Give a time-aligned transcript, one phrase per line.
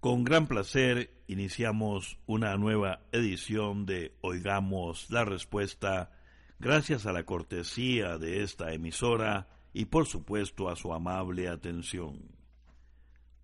[0.00, 6.10] Con gran placer iniciamos una nueva edición de Oigamos la Respuesta,
[6.58, 12.32] gracias a la cortesía de esta emisora y por supuesto a su amable atención.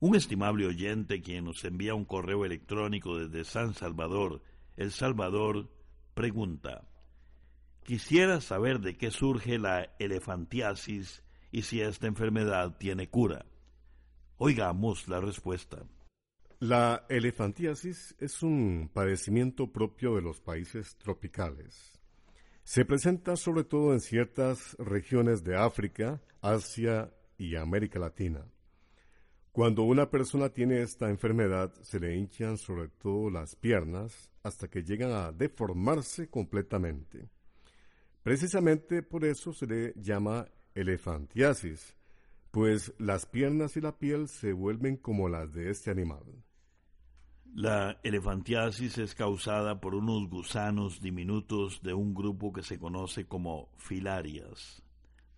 [0.00, 4.42] Un estimable oyente quien nos envía un correo electrónico desde San Salvador,
[4.76, 5.70] El Salvador,
[6.14, 6.88] pregunta,
[7.84, 13.46] Quisiera saber de qué surge la elefantiasis y si esta enfermedad tiene cura.
[14.38, 15.86] Oigamos la respuesta.
[16.58, 22.00] La elefantiasis es un padecimiento propio de los países tropicales.
[22.64, 28.44] Se presenta sobre todo en ciertas regiones de África, Asia y América Latina.
[29.52, 34.82] Cuando una persona tiene esta enfermedad, se le hinchan sobre todo las piernas hasta que
[34.82, 37.28] llegan a deformarse completamente.
[38.24, 41.94] Precisamente por eso se le llama elefantiasis,
[42.54, 46.22] pues las piernas y la piel se vuelven como las de este animal.
[47.52, 53.70] La elefantiasis es causada por unos gusanos diminutos de un grupo que se conoce como
[53.76, 54.84] filarias.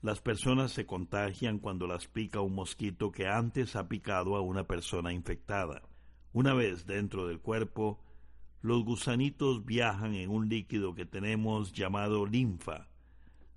[0.03, 4.66] Las personas se contagian cuando las pica un mosquito que antes ha picado a una
[4.66, 5.81] persona infectada.
[6.34, 7.99] Una vez dentro del cuerpo,
[8.60, 12.88] los gusanitos viajan en un líquido que tenemos llamado linfa.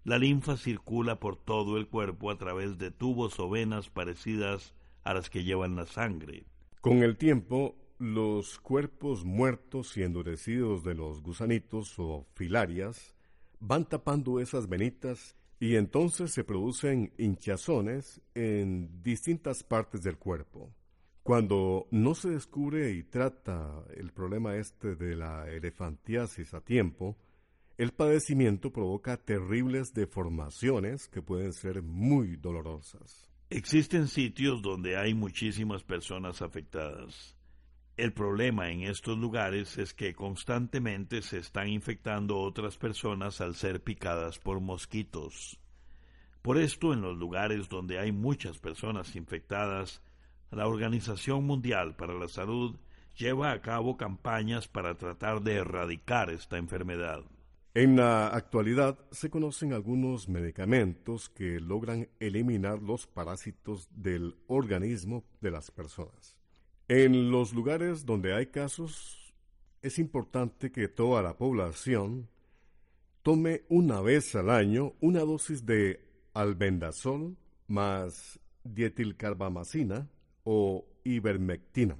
[0.09, 5.13] La linfa circula por todo el cuerpo a través de tubos o venas parecidas a
[5.13, 6.45] las que llevan la sangre.
[6.81, 13.13] Con el tiempo, los cuerpos muertos y endurecidos de los gusanitos o filarias
[13.59, 20.73] van tapando esas venitas y entonces se producen hinchazones en distintas partes del cuerpo.
[21.21, 27.15] Cuando no se descubre y trata el problema este de la elefantiasis a tiempo,
[27.79, 33.31] el padecimiento provoca terribles deformaciones que pueden ser muy dolorosas.
[33.49, 37.37] Existen sitios donde hay muchísimas personas afectadas.
[37.95, 43.81] El problema en estos lugares es que constantemente se están infectando otras personas al ser
[43.81, 45.57] picadas por mosquitos.
[46.41, 50.01] Por esto, en los lugares donde hay muchas personas infectadas,
[50.51, 52.75] la Organización Mundial para la Salud
[53.15, 57.23] lleva a cabo campañas para tratar de erradicar esta enfermedad.
[57.79, 65.51] En la actualidad se conocen algunos medicamentos que logran eliminar los parásitos del organismo de
[65.51, 66.35] las personas.
[66.89, 69.33] En los lugares donde hay casos
[69.81, 72.27] es importante que toda la población
[73.23, 76.01] tome una vez al año una dosis de
[76.33, 77.37] albendazol
[77.69, 80.05] más dietilcarbamacina
[80.43, 81.95] o ivermectina.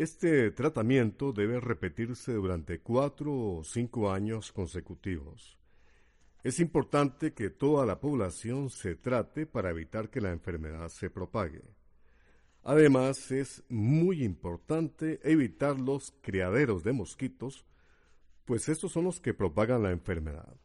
[0.00, 5.58] Este tratamiento debe repetirse durante cuatro o cinco años consecutivos.
[6.42, 11.60] Es importante que toda la población se trate para evitar que la enfermedad se propague.
[12.62, 17.66] Además, es muy importante evitar los criaderos de mosquitos,
[18.46, 20.56] pues estos son los que propagan la enfermedad.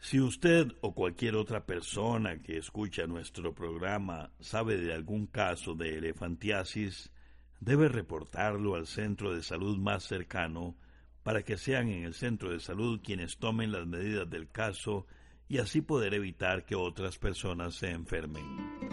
[0.00, 5.96] Si usted o cualquier otra persona que escucha nuestro programa sabe de algún caso de
[5.96, 7.12] elefantiasis,
[7.60, 10.76] debe reportarlo al centro de salud más cercano
[11.22, 15.06] para que sean en el centro de salud quienes tomen las medidas del caso
[15.48, 18.89] y así poder evitar que otras personas se enfermen.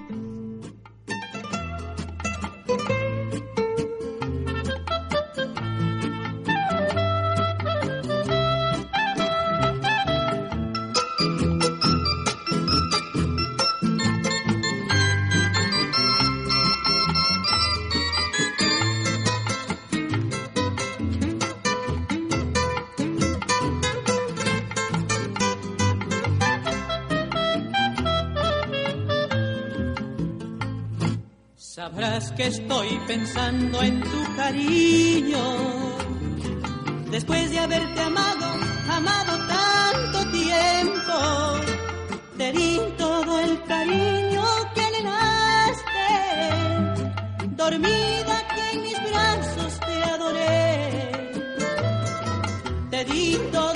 [33.07, 35.43] Pensando en tu cariño.
[37.09, 38.45] Después de haberte amado,
[38.89, 41.13] amado tanto tiempo,
[42.37, 44.43] te di todo el cariño
[44.75, 46.07] que anhelaste.
[47.55, 51.31] Dormida aquí en mis brazos te adoré.
[52.91, 53.66] Te di todo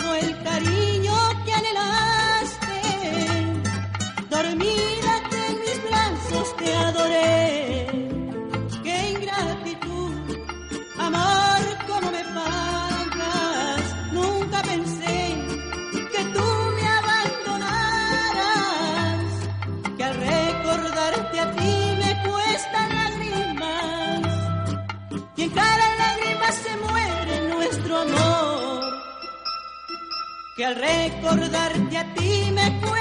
[30.62, 33.01] Que al recordarte a ti me cuestan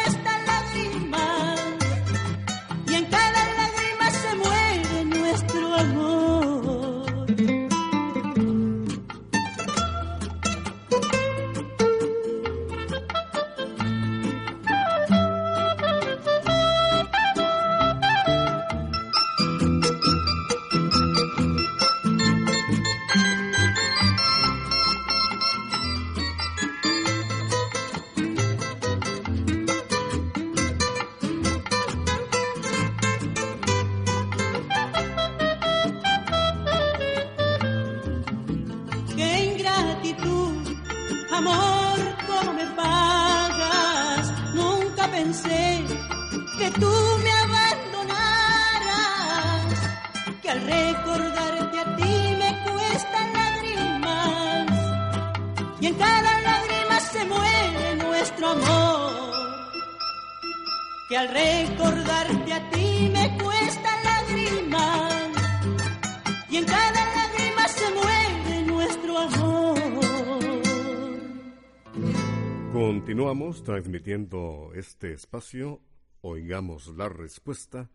[72.72, 75.82] Continuamos transmitiendo este espacio,
[76.20, 77.90] oigamos la respuesta,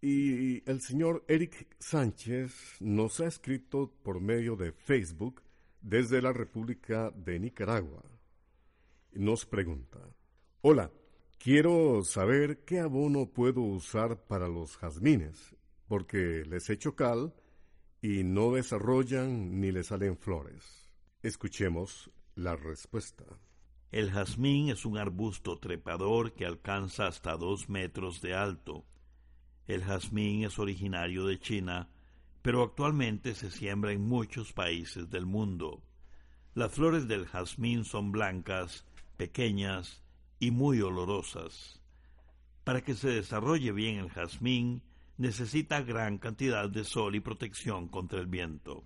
[0.00, 5.42] y el señor Eric Sánchez nos ha escrito por medio de Facebook
[5.80, 8.02] desde la República de Nicaragua.
[9.12, 10.00] Nos pregunta,
[10.62, 10.90] hola,
[11.38, 15.54] quiero saber qué abono puedo usar para los jazmines,
[15.86, 17.32] porque les echo cal
[18.02, 20.90] y no desarrollan ni le salen flores.
[21.22, 23.24] Escuchemos la respuesta.
[23.94, 28.84] El jazmín es un arbusto trepador que alcanza hasta dos metros de alto.
[29.68, 31.88] El jazmín es originario de China,
[32.42, 35.80] pero actualmente se siembra en muchos países del mundo.
[36.54, 38.84] Las flores del jazmín son blancas,
[39.16, 40.02] pequeñas
[40.40, 41.80] y muy olorosas.
[42.64, 44.82] Para que se desarrolle bien el jazmín,
[45.18, 48.82] necesita gran cantidad de sol y protección contra el viento.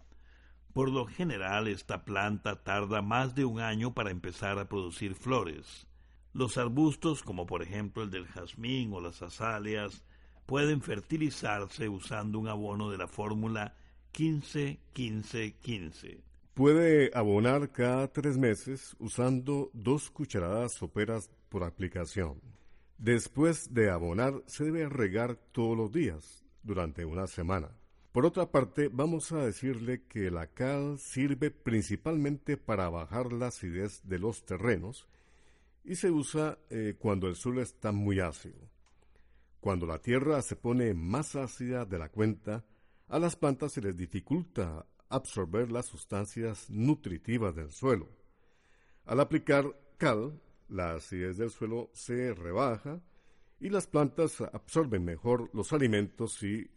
[0.78, 5.88] Por lo general, esta planta tarda más de un año para empezar a producir flores.
[6.32, 10.04] Los arbustos, como por ejemplo el del jazmín o las azaleas,
[10.46, 13.74] pueden fertilizarse usando un abono de la fórmula
[14.14, 16.20] 15-15-15.
[16.54, 22.40] Puede abonar cada tres meses usando dos cucharadas soperas por aplicación.
[22.98, 27.72] Después de abonar, se debe regar todos los días, durante una semana.
[28.12, 34.00] Por otra parte, vamos a decirle que la cal sirve principalmente para bajar la acidez
[34.04, 35.06] de los terrenos
[35.84, 38.68] y se usa eh, cuando el suelo está muy ácido.
[39.60, 42.64] Cuando la tierra se pone más ácida de la cuenta,
[43.08, 48.08] a las plantas se les dificulta absorber las sustancias nutritivas del suelo.
[49.04, 53.00] Al aplicar cal, la acidez del suelo se rebaja
[53.60, 56.70] y las plantas absorben mejor los alimentos y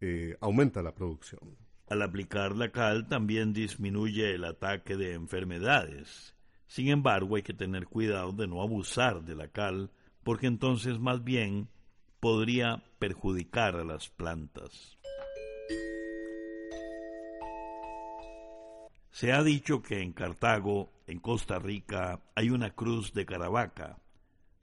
[0.00, 1.40] eh, aumenta la producción.
[1.88, 6.34] Al aplicar la cal también disminuye el ataque de enfermedades.
[6.66, 9.90] Sin embargo, hay que tener cuidado de no abusar de la cal,
[10.22, 11.68] porque entonces más bien
[12.20, 14.96] podría perjudicar a las plantas.
[19.10, 23.98] Se ha dicho que en Cartago, en Costa Rica, hay una cruz de Caravaca.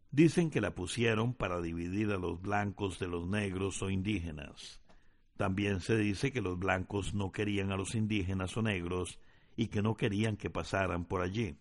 [0.09, 4.79] Dicen que la pusieron para dividir a los blancos de los negros o indígenas.
[5.37, 9.19] También se dice que los blancos no querían a los indígenas o negros
[9.55, 11.57] y que no querían que pasaran por allí.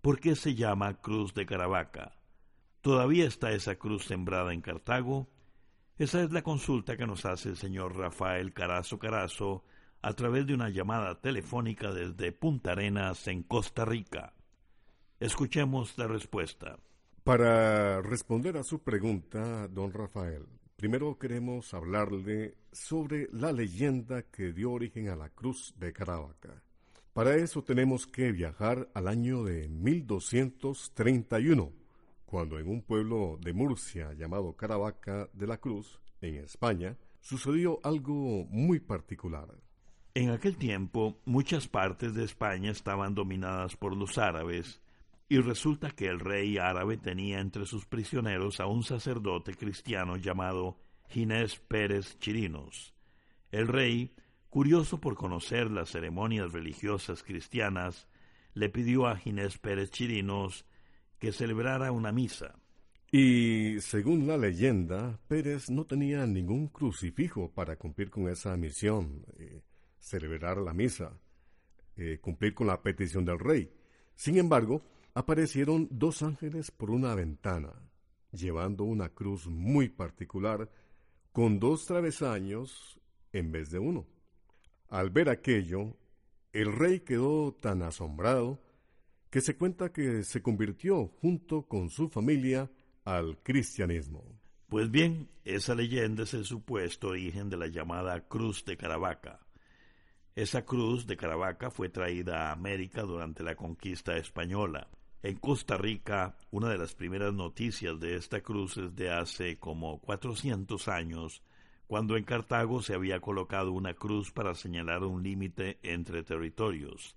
[0.00, 2.16] ¿Por qué se llama Cruz de Caravaca?
[2.80, 5.28] ¿Todavía está esa cruz sembrada en Cartago?
[5.98, 9.64] Esa es la consulta que nos hace el señor Rafael Carazo Carazo
[10.02, 14.32] a través de una llamada telefónica desde Punta Arenas, en Costa Rica.
[15.18, 16.78] Escuchemos la respuesta.
[17.22, 20.46] Para responder a su pregunta, don Rafael,
[20.80, 26.62] primero queremos hablarle sobre la leyenda que dio origen a la cruz de Caravaca.
[27.12, 31.70] Para eso tenemos que viajar al año de 1231,
[32.24, 38.46] cuando en un pueblo de Murcia llamado Caravaca de la Cruz, en España, sucedió algo
[38.46, 39.48] muy particular.
[40.14, 44.80] En aquel tiempo, muchas partes de España estaban dominadas por los árabes,
[45.30, 50.76] y resulta que el rey árabe tenía entre sus prisioneros a un sacerdote cristiano llamado
[51.08, 52.94] Ginés Pérez Chirinos.
[53.52, 54.12] El rey
[54.50, 58.08] Curioso por conocer las ceremonias religiosas cristianas,
[58.52, 60.66] le pidió a Ginés Pérez Chirinos
[61.20, 62.56] que celebrara una misa.
[63.12, 69.62] Y según la leyenda, Pérez no tenía ningún crucifijo para cumplir con esa misión, eh,
[70.00, 71.16] celebrar la misa,
[71.96, 73.70] eh, cumplir con la petición del rey.
[74.16, 74.82] Sin embargo,
[75.14, 77.72] aparecieron dos ángeles por una ventana,
[78.32, 80.70] llevando una cruz muy particular,
[81.32, 82.98] con dos travesaños
[83.32, 84.06] en vez de uno.
[84.88, 85.96] Al ver aquello,
[86.52, 88.60] el rey quedó tan asombrado
[89.30, 92.70] que se cuenta que se convirtió junto con su familia
[93.04, 94.24] al cristianismo.
[94.68, 99.40] Pues bien, esa leyenda es el supuesto origen de la llamada Cruz de Caravaca.
[100.34, 104.88] Esa cruz de Caravaca fue traída a América durante la conquista española.
[105.22, 110.00] En Costa Rica, una de las primeras noticias de esta cruz es de hace como
[110.00, 111.42] 400 años,
[111.86, 117.16] cuando en Cartago se había colocado una cruz para señalar un límite entre territorios.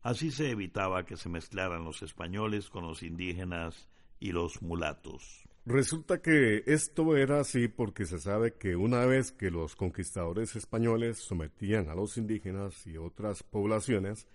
[0.00, 5.44] Así se evitaba que se mezclaran los españoles con los indígenas y los mulatos.
[5.66, 11.18] Resulta que esto era así porque se sabe que una vez que los conquistadores españoles
[11.18, 14.26] sometían a los indígenas y otras poblaciones,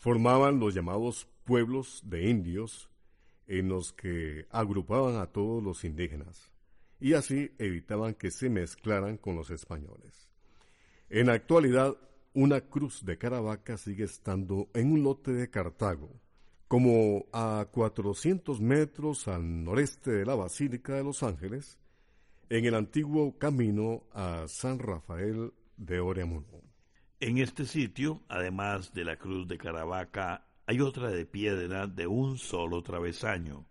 [0.00, 2.88] formaban los llamados pueblos de indios
[3.48, 6.48] en los que agrupaban a todos los indígenas
[7.00, 10.28] y así evitaban que se mezclaran con los españoles.
[11.08, 11.96] En la actualidad,
[12.34, 16.20] una cruz de Caravaca sigue estando en un lote de Cartago,
[16.68, 21.80] como a 400 metros al noreste de la Basílica de los Ángeles,
[22.48, 26.62] en el antiguo camino a San Rafael de Oreamuno.
[27.18, 32.38] En este sitio, además de la cruz de Caravaca, hay otra de piedra de un
[32.38, 33.66] solo travesaño,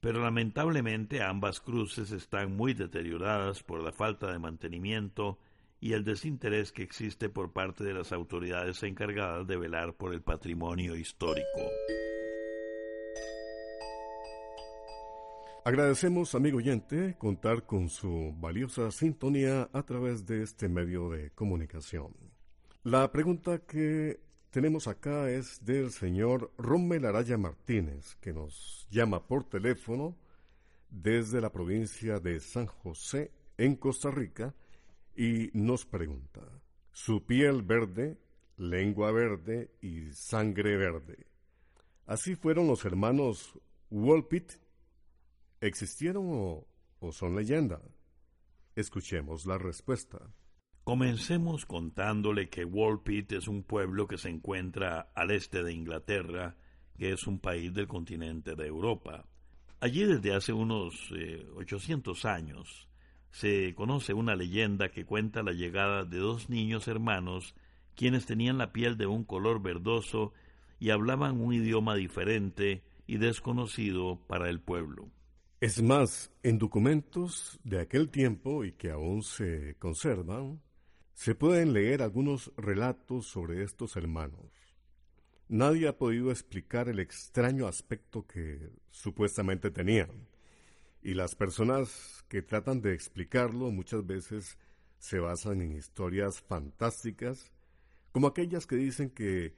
[0.00, 5.38] pero lamentablemente ambas cruces están muy deterioradas por la falta de mantenimiento
[5.78, 10.22] y el desinterés que existe por parte de las autoridades encargadas de velar por el
[10.22, 11.60] patrimonio histórico.
[15.66, 22.14] Agradecemos, amigo oyente, contar con su valiosa sintonía a través de este medio de comunicación.
[22.84, 29.44] La pregunta que tenemos acá es del señor Rommel Araya Martínez, que nos llama por
[29.44, 30.16] teléfono
[30.90, 34.54] desde la provincia de San José, en Costa Rica,
[35.14, 36.40] y nos pregunta,
[36.92, 38.16] su piel verde,
[38.56, 41.26] lengua verde y sangre verde.
[42.06, 43.58] Así fueron los hermanos
[43.90, 44.52] Wolpit.
[45.60, 46.66] ¿Existieron o,
[47.00, 47.82] o son leyenda?
[48.76, 50.18] Escuchemos la respuesta.
[50.88, 56.56] Comencemos contándole que Walpit es un pueblo que se encuentra al este de Inglaterra,
[56.96, 59.26] que es un país del continente de Europa.
[59.80, 61.12] Allí desde hace unos
[61.56, 62.88] 800 eh, años
[63.30, 67.54] se conoce una leyenda que cuenta la llegada de dos niños hermanos
[67.94, 70.32] quienes tenían la piel de un color verdoso
[70.80, 75.10] y hablaban un idioma diferente y desconocido para el pueblo.
[75.60, 80.62] Es más, en documentos de aquel tiempo y que aún se conservan,
[81.18, 84.52] se pueden leer algunos relatos sobre estos hermanos.
[85.48, 90.28] Nadie ha podido explicar el extraño aspecto que supuestamente tenían,
[91.02, 94.58] y las personas que tratan de explicarlo muchas veces
[95.00, 97.50] se basan en historias fantásticas,
[98.12, 99.56] como aquellas que dicen que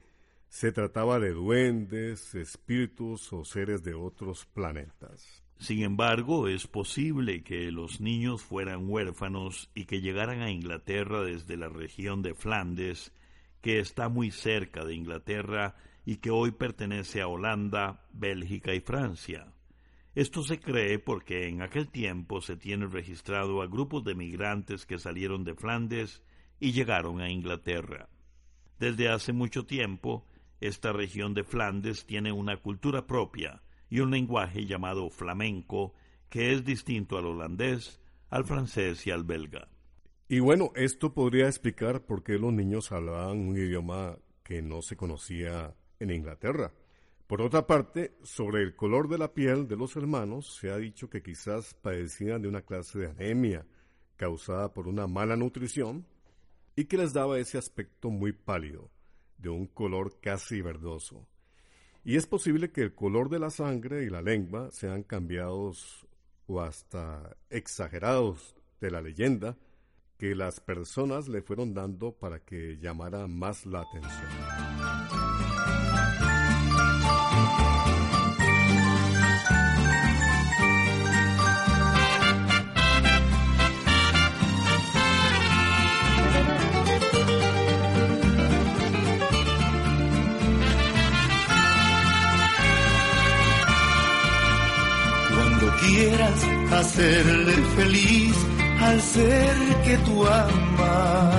[0.49, 5.40] se trataba de duendes, espíritus o seres de otros planetas.
[5.61, 11.55] Sin embargo, es posible que los niños fueran huérfanos y que llegaran a Inglaterra desde
[11.55, 13.13] la región de Flandes,
[13.61, 19.53] que está muy cerca de Inglaterra y que hoy pertenece a Holanda, Bélgica y Francia.
[20.15, 24.97] Esto se cree porque en aquel tiempo se tiene registrado a grupos de migrantes que
[24.97, 26.23] salieron de Flandes
[26.59, 28.09] y llegaron a Inglaterra.
[28.79, 30.25] Desde hace mucho tiempo,
[30.59, 35.93] esta región de Flandes tiene una cultura propia, y un lenguaje llamado flamenco
[36.29, 39.67] que es distinto al holandés, al francés y al belga.
[40.29, 44.95] Y bueno, esto podría explicar por qué los niños hablaban un idioma que no se
[44.95, 46.71] conocía en Inglaterra.
[47.27, 51.09] Por otra parte, sobre el color de la piel de los hermanos, se ha dicho
[51.09, 53.65] que quizás padecían de una clase de anemia
[54.15, 56.05] causada por una mala nutrición
[56.77, 58.89] y que les daba ese aspecto muy pálido,
[59.37, 61.27] de un color casi verdoso.
[62.03, 66.07] Y es posible que el color de la sangre y la lengua sean cambiados
[66.47, 69.57] o hasta exagerados de la leyenda
[70.17, 74.80] que las personas le fueron dando para que llamara más la atención.
[96.91, 98.35] Hacerle feliz
[98.81, 99.55] al ser
[99.85, 101.35] que tú amas.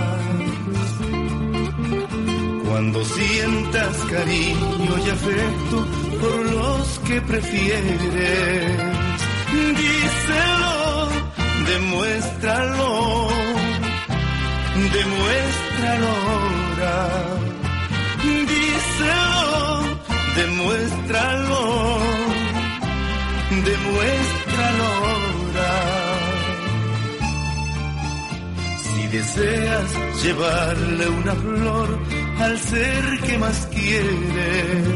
[2.69, 5.87] Cuando sientas cariño y afecto
[6.21, 7.99] por los que prefieres,
[9.81, 11.09] díselo,
[11.73, 13.29] demuéstralo,
[14.97, 16.97] demuéstralo ahora.
[18.53, 19.83] Díselo,
[20.37, 21.63] demuéstralo
[23.61, 25.12] demuéstralo
[29.13, 31.99] Si deseas llevarle una flor
[32.39, 34.89] al ser que más quieres,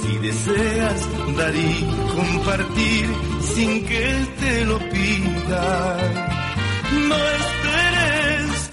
[0.00, 1.84] si deseas dar y
[2.14, 3.06] compartir
[3.42, 5.98] sin que él te lo pida,
[7.08, 8.70] no esperes,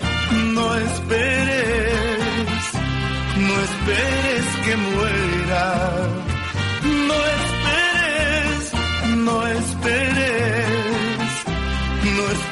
[0.53, 2.61] no esperes,
[3.47, 6.24] no esperes que muera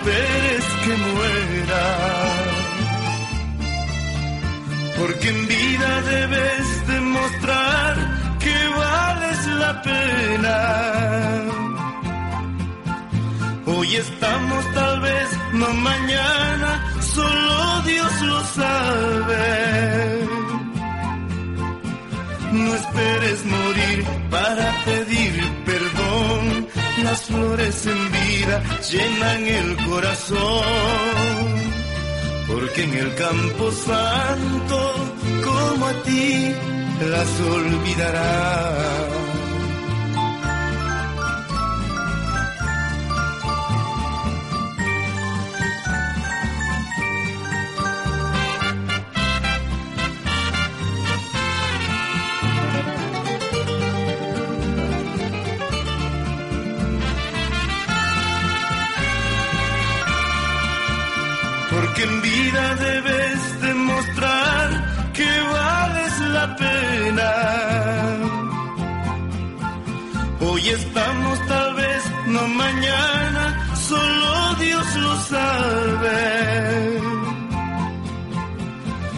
[0.04, 1.84] esperes que muera.
[5.00, 7.96] Porque en vida debes demostrar
[8.40, 10.58] que vales la pena.
[13.66, 20.28] Hoy estamos tal vez, no mañana, solo Dios lo sabe.
[22.52, 26.53] No esperes morir para pedir perdón.
[27.04, 30.64] Las flores en vida llenan el corazón.
[32.48, 34.96] Porque en el campo santo,
[35.44, 36.54] como a ti,
[37.10, 39.13] las olvidarás.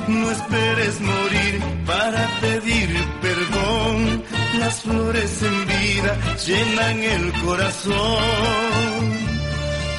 [0.07, 2.89] No esperes morir para pedir
[3.21, 4.23] perdón.
[4.59, 8.95] Las flores en vida llenan el corazón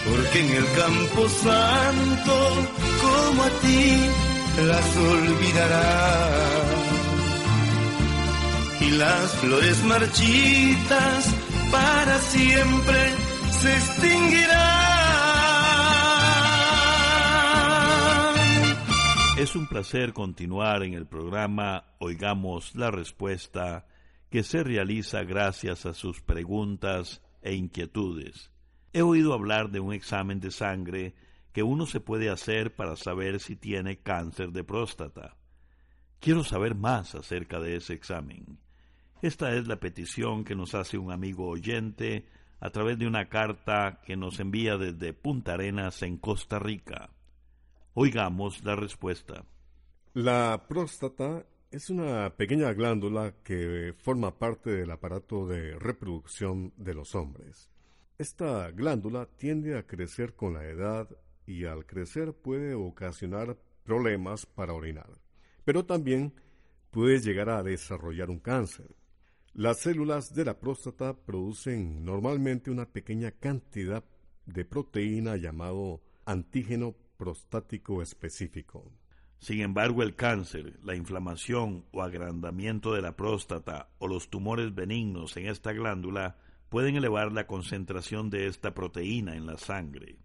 [0.08, 2.34] porque en el campo santo,
[3.02, 4.10] como a ti,
[4.66, 6.52] las olvidará.
[8.80, 11.24] Y las flores marchitas
[11.72, 12.98] para siempre
[13.60, 14.85] se extinguirán.
[19.36, 23.86] Es un placer continuar en el programa Oigamos la Respuesta
[24.30, 28.50] que se realiza gracias a sus preguntas e inquietudes.
[28.94, 31.14] He oído hablar de un examen de sangre
[31.52, 35.36] que uno se puede hacer para saber si tiene cáncer de próstata.
[36.18, 38.58] Quiero saber más acerca de ese examen.
[39.20, 42.26] Esta es la petición que nos hace un amigo oyente
[42.58, 47.10] a través de una carta que nos envía desde Punta Arenas en Costa Rica.
[47.98, 49.46] Oigamos la respuesta.
[50.12, 57.14] La próstata es una pequeña glándula que forma parte del aparato de reproducción de los
[57.14, 57.70] hombres.
[58.18, 61.08] Esta glándula tiende a crecer con la edad
[61.46, 65.08] y al crecer puede ocasionar problemas para orinar,
[65.64, 66.34] pero también
[66.90, 68.94] puede llegar a desarrollar un cáncer.
[69.54, 74.04] Las células de la próstata producen normalmente una pequeña cantidad
[74.44, 78.92] de proteína llamado antígeno prostático específico.
[79.38, 85.36] Sin embargo, el cáncer, la inflamación o agrandamiento de la próstata o los tumores benignos
[85.36, 86.36] en esta glándula
[86.68, 90.16] pueden elevar la concentración de esta proteína en la sangre.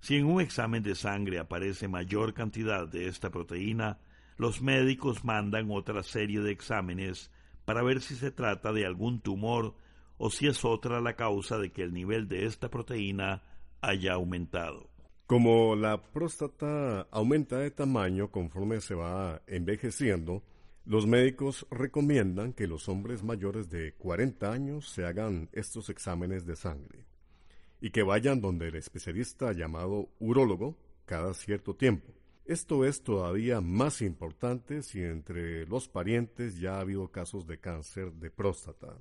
[0.00, 3.98] Si en un examen de sangre aparece mayor cantidad de esta proteína,
[4.36, 7.30] los médicos mandan otra serie de exámenes
[7.64, 9.74] para ver si se trata de algún tumor
[10.16, 13.42] o si es otra la causa de que el nivel de esta proteína
[13.80, 14.88] haya aumentado.
[15.28, 20.42] Como la próstata aumenta de tamaño conforme se va envejeciendo,
[20.86, 26.56] los médicos recomiendan que los hombres mayores de 40 años se hagan estos exámenes de
[26.56, 27.04] sangre
[27.78, 32.10] y que vayan donde el especialista llamado urólogo cada cierto tiempo.
[32.46, 38.14] Esto es todavía más importante si entre los parientes ya ha habido casos de cáncer
[38.14, 38.96] de próstata.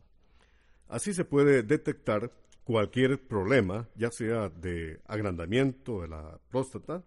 [0.90, 2.34] Así se puede detectar
[2.68, 7.02] cualquier problema, ya sea de agrandamiento de la próstata,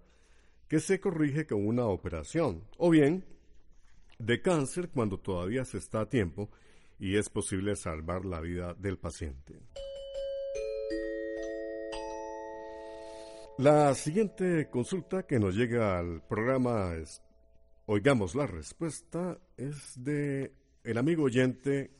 [0.66, 3.26] que se corrige con una operación, o bien
[4.18, 6.48] de cáncer cuando todavía se está a tiempo
[6.98, 9.60] y es posible salvar la vida del paciente.
[13.58, 17.22] La siguiente consulta que nos llega al programa es,
[17.84, 21.90] oigamos la respuesta, es de el amigo oyente,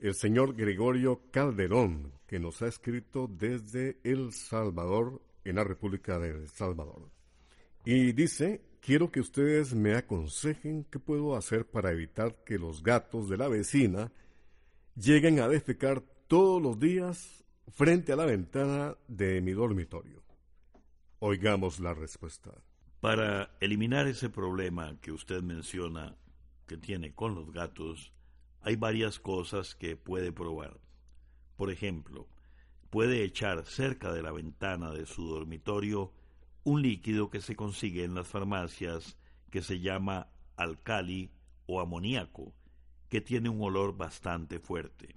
[0.00, 6.30] el señor Gregorio Calderón, que nos ha escrito desde El Salvador, en la República de
[6.30, 7.10] El Salvador.
[7.84, 13.28] Y dice, quiero que ustedes me aconsejen qué puedo hacer para evitar que los gatos
[13.28, 14.12] de la vecina
[14.94, 20.22] lleguen a defecar todos los días frente a la ventana de mi dormitorio.
[21.20, 22.52] Oigamos la respuesta.
[23.00, 26.16] Para eliminar ese problema que usted menciona
[26.66, 28.12] que tiene con los gatos,
[28.62, 30.80] hay varias cosas que puede probar.
[31.56, 32.28] Por ejemplo,
[32.90, 36.12] puede echar cerca de la ventana de su dormitorio
[36.64, 39.18] un líquido que se consigue en las farmacias
[39.50, 41.30] que se llama alcali
[41.66, 42.54] o amoníaco,
[43.08, 45.16] que tiene un olor bastante fuerte.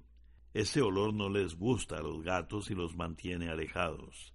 [0.54, 4.34] Ese olor no les gusta a los gatos y los mantiene alejados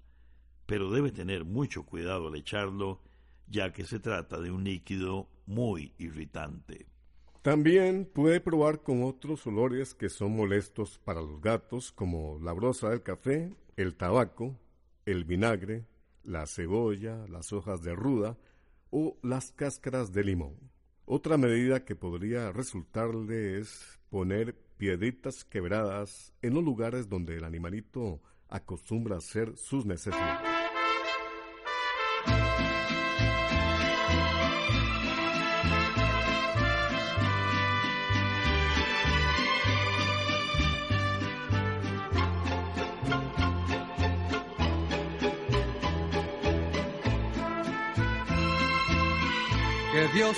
[0.66, 3.00] pero debe tener mucho cuidado al echarlo,
[3.46, 6.86] ya que se trata de un líquido muy irritante.
[7.46, 12.90] También puede probar con otros olores que son molestos para los gatos, como la brosa
[12.90, 14.58] del café, el tabaco,
[15.04, 15.86] el vinagre,
[16.24, 18.36] la cebolla, las hojas de ruda
[18.90, 20.56] o las cáscaras de limón.
[21.04, 28.20] Otra medida que podría resultarle es poner piedritas quebradas en los lugares donde el animalito
[28.48, 30.55] acostumbra hacer sus necesidades.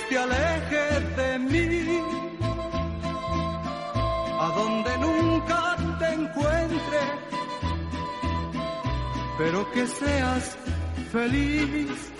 [0.09, 0.85] Te aleje
[1.17, 2.01] de mí,
[4.39, 7.01] a donde nunca te encuentre,
[9.37, 10.57] pero que seas
[11.11, 12.11] feliz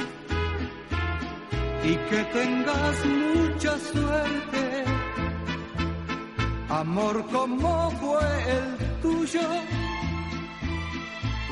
[1.83, 4.83] y que tengas mucha suerte.
[6.69, 9.47] Amor como fue el tuyo,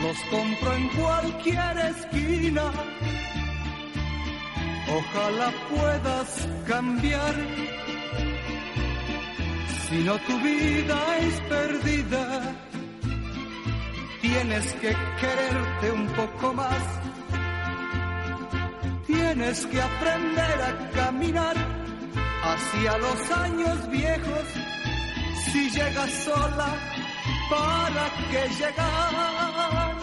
[0.03, 2.71] los compro en cualquier esquina
[4.89, 7.35] Ojalá puedas cambiar.
[9.89, 12.55] Si no tu vida es perdida,
[14.21, 16.83] tienes que quererte un poco más.
[19.05, 21.55] Tienes que aprender a caminar
[22.43, 24.45] hacia los años viejos.
[25.51, 26.69] Si llegas sola,
[27.49, 29.97] ¿para qué llegar?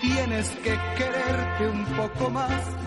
[0.00, 2.80] Tienes que quererte un poco más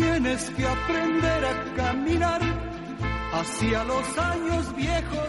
[0.00, 2.40] Tienes que aprender a caminar
[3.34, 5.28] hacia los años viejos.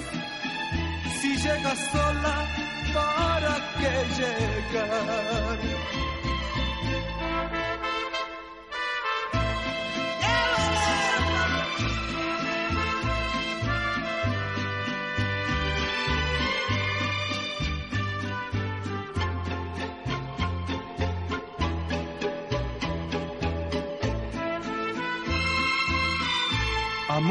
[1.20, 2.48] Si llegas sola,
[2.94, 5.81] ¿para qué llegar?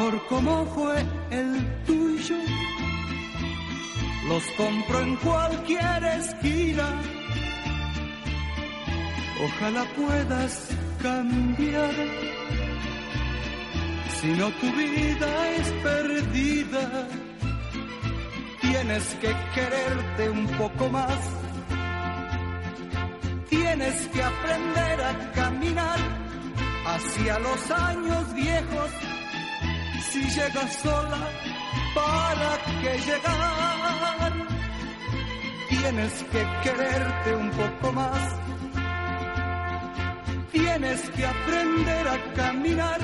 [0.01, 0.97] Amor como fue
[1.31, 2.37] el tuyo,
[4.29, 7.03] los compro en cualquier esquina.
[9.45, 10.69] Ojalá puedas
[11.03, 11.95] cambiar,
[14.21, 17.09] si no tu vida es perdida,
[18.63, 21.21] tienes que quererte un poco más.
[23.51, 25.99] Tienes que aprender a caminar
[26.87, 29.10] hacia los años viejos
[30.13, 31.31] si llegas sola,
[31.95, 34.33] ¿para qué llegar?
[35.69, 38.37] Tienes que quererte un poco más.
[40.53, 43.01] Tienes que aprender a caminar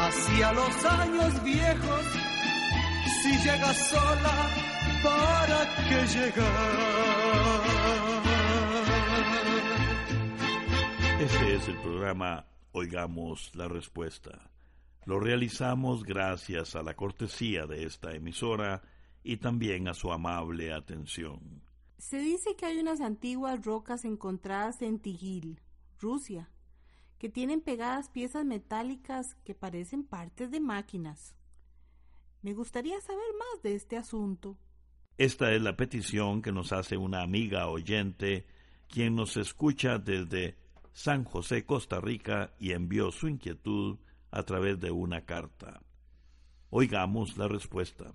[0.00, 2.04] hacia los años viejos.
[3.22, 4.36] Si llegas sola,
[5.02, 6.98] ¿para qué llegar?
[11.20, 14.50] Este es el programa Oigamos la Respuesta.
[15.08, 18.82] Lo realizamos gracias a la cortesía de esta emisora
[19.24, 21.62] y también a su amable atención.
[21.96, 25.62] Se dice que hay unas antiguas rocas encontradas en Tigil,
[25.98, 26.50] Rusia,
[27.18, 31.34] que tienen pegadas piezas metálicas que parecen partes de máquinas.
[32.42, 34.58] Me gustaría saber más de este asunto.
[35.16, 38.46] Esta es la petición que nos hace una amiga oyente,
[38.88, 40.58] quien nos escucha desde
[40.92, 43.96] San José, Costa Rica, y envió su inquietud
[44.30, 45.80] a través de una carta.
[46.70, 48.14] Oigamos la respuesta.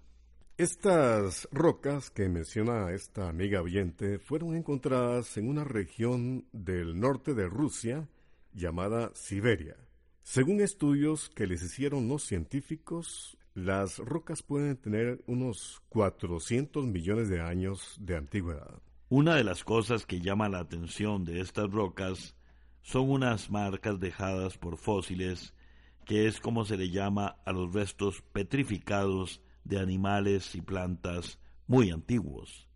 [0.58, 7.48] Estas rocas que menciona esta amiga oyente fueron encontradas en una región del norte de
[7.48, 8.08] Rusia
[8.54, 9.76] llamada Siberia.
[10.22, 17.42] Según estudios que les hicieron los científicos, las rocas pueden tener unos 400 millones de
[17.42, 18.82] años de antigüedad.
[19.10, 22.36] Una de las cosas que llama la atención de estas rocas
[22.82, 25.54] son unas marcas dejadas por fósiles,
[26.06, 31.92] que es como se le llama a los restos petrificados de animales y plantas muy
[31.92, 32.68] antiguos.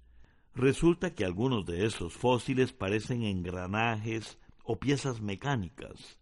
[0.53, 6.19] Resulta que algunos de esos fósiles parecen engranajes o piezas mecánicas.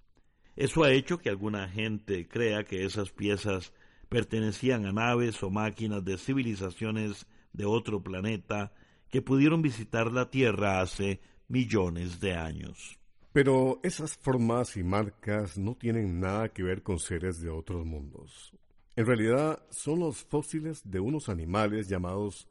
[0.56, 3.74] Eso ha hecho que alguna gente crea que esas piezas
[4.10, 8.74] pertenecían a naves o máquinas de civilizaciones de otro planeta
[9.10, 13.00] que pudieron visitar la Tierra hace millones de años.
[13.36, 18.56] Pero esas formas y marcas no tienen nada que ver con seres de otros mundos.
[18.96, 22.48] En realidad son los fósiles de unos animales llamados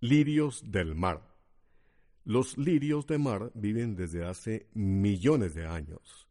[0.00, 1.22] lirios del mar.
[2.24, 6.26] Los lirios de mar viven desde hace millones de años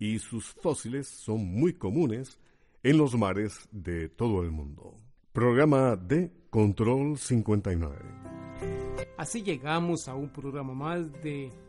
[0.00, 2.40] y sus fósiles son muy comunes
[2.82, 4.96] en los mares de todo el mundo.
[5.32, 7.98] Programa de Control 59.
[9.16, 11.52] Así llegamos a un programa más de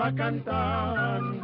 [0.00, 1.39] Va cantando